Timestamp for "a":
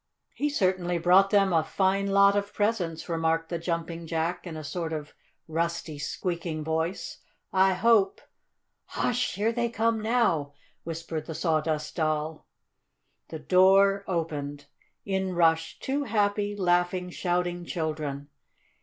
1.53-1.63, 4.57-4.63